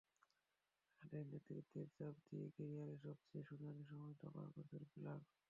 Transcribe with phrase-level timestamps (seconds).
[1.01, 5.25] কাঁধে নেতৃত্বের চাপ নিয়েই ক্যারিয়ারের সবচেয়ে সোনালি সময়টা পার করেছে ক্লার্ক।